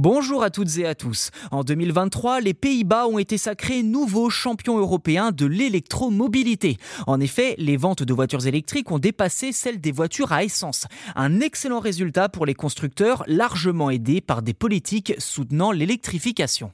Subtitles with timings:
[0.00, 1.32] Bonjour à toutes et à tous.
[1.50, 6.76] En 2023, les Pays-Bas ont été sacrés nouveaux champions européens de l'électromobilité.
[7.08, 10.86] En effet, les ventes de voitures électriques ont dépassé celles des voitures à essence.
[11.16, 16.70] Un excellent résultat pour les constructeurs, largement aidés par des politiques soutenant l'électrification.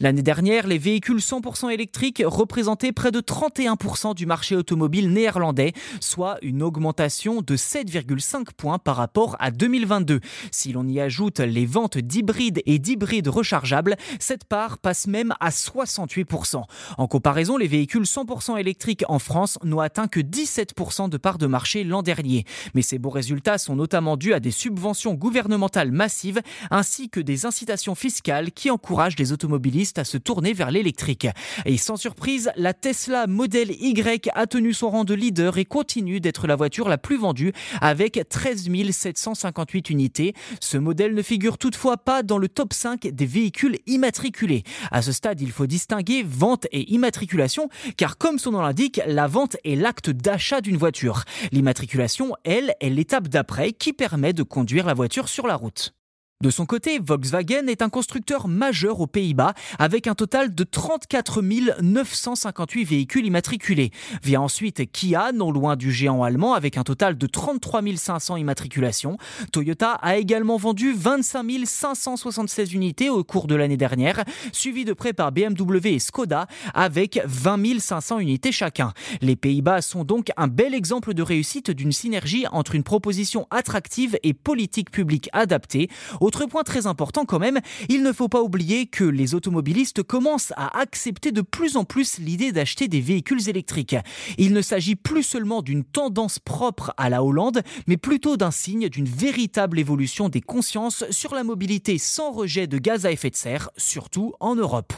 [0.00, 6.38] L'année dernière, les véhicules 100% électriques représentaient près de 31% du marché automobile néerlandais, soit
[6.42, 10.20] une augmentation de 7,5 points par rapport à 2022.
[10.52, 15.50] Si l'on y ajoute les ventes d'hybrides et d'hybrides rechargeables, cette part passe même à
[15.50, 16.62] 68%.
[16.96, 21.48] En comparaison, les véhicules 100% électriques en France n'ont atteint que 17% de part de
[21.48, 22.44] marché l'an dernier.
[22.74, 27.46] Mais ces beaux résultats sont notamment dus à des subventions gouvernementales massives ainsi que des
[27.46, 31.28] incitations fiscales qui encouragent les automobilistes à se tourner vers l'électrique.
[31.64, 36.20] Et sans surprise, la Tesla Model Y a tenu son rang de leader et continue
[36.20, 40.34] d'être la voiture la plus vendue avec 13 758 unités.
[40.60, 44.64] Ce modèle ne figure toutefois pas dans le top 5 des véhicules immatriculés.
[44.90, 49.26] À ce stade, il faut distinguer vente et immatriculation car comme son nom l'indique, la
[49.26, 51.24] vente est l'acte d'achat d'une voiture.
[51.52, 55.97] L'immatriculation, elle, est l'étape d'après qui permet de conduire la voiture sur la route.
[56.40, 61.42] De son côté, Volkswagen est un constructeur majeur aux Pays-Bas avec un total de 34
[61.82, 63.90] 958 véhicules immatriculés.
[64.22, 69.18] Vient ensuite Kia, non loin du géant allemand, avec un total de 33 500 immatriculations.
[69.50, 75.12] Toyota a également vendu 25 576 unités au cours de l'année dernière, suivi de près
[75.12, 78.92] par BMW et Skoda avec 20 500 unités chacun.
[79.22, 84.16] Les Pays-Bas sont donc un bel exemple de réussite d'une synergie entre une proposition attractive
[84.22, 85.88] et politique publique adaptée
[86.28, 90.52] autre point très important quand même, il ne faut pas oublier que les automobilistes commencent
[90.58, 93.96] à accepter de plus en plus l'idée d'acheter des véhicules électriques.
[94.36, 98.90] Il ne s'agit plus seulement d'une tendance propre à la Hollande, mais plutôt d'un signe
[98.90, 103.36] d'une véritable évolution des consciences sur la mobilité sans rejet de gaz à effet de
[103.36, 104.92] serre, surtout en Europe.